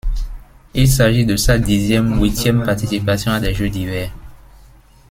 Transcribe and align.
Il 0.73 0.87
s'agit 0.89 1.27
de 1.27 1.35
sa 1.35 1.59
dixième-huitième 1.59 2.63
participation 2.65 3.33
à 3.33 3.39
des 3.39 3.53
Jeux 3.53 3.69
d'hiver. 3.69 4.11